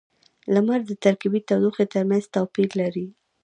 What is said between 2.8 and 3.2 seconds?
لري.